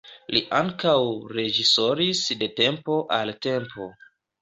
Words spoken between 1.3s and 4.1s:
reĝisoris de tempo al tempo.